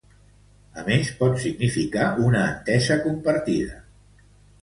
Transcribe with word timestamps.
A 0.83 0.85
més, 0.85 1.09
pot 1.19 1.35
significar 1.43 2.07
una 2.29 2.41
entesa 2.55 2.97
compartida. 3.05 3.77